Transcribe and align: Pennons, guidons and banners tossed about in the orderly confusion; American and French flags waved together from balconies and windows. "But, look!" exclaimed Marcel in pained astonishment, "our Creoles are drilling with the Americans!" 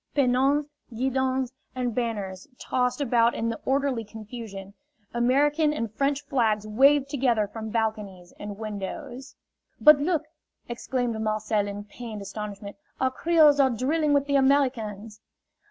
Pennons, 0.15 0.65
guidons 0.91 1.51
and 1.75 1.93
banners 1.93 2.47
tossed 2.57 3.01
about 3.01 3.35
in 3.35 3.49
the 3.49 3.59
orderly 3.65 4.03
confusion; 4.03 4.73
American 5.13 5.71
and 5.71 5.93
French 5.93 6.25
flags 6.25 6.65
waved 6.65 7.07
together 7.07 7.47
from 7.47 7.69
balconies 7.69 8.33
and 8.39 8.57
windows. 8.57 9.35
"But, 9.79 9.99
look!" 9.99 10.25
exclaimed 10.67 11.21
Marcel 11.21 11.67
in 11.67 11.83
pained 11.83 12.23
astonishment, 12.23 12.77
"our 12.99 13.11
Creoles 13.11 13.59
are 13.59 13.69
drilling 13.69 14.11
with 14.11 14.25
the 14.25 14.37
Americans!" 14.37 15.21